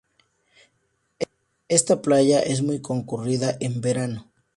Esta 1.69 2.01
playa 2.01 2.39
es 2.41 2.63
muy 2.63 2.81
concurrida 2.81 3.55
en 3.59 3.81
verano. 3.81 4.31